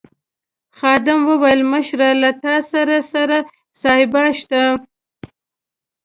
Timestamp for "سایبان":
3.81-4.29